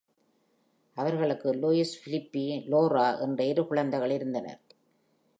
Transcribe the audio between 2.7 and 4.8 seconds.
Laura என்ற இரு குழந்தைகள் இருந்தனர்.